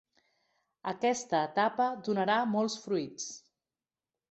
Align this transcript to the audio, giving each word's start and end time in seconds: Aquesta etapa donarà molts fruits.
Aquesta 0.91 1.41
etapa 1.49 1.87
donarà 2.09 2.39
molts 2.57 2.81
fruits. 2.89 3.31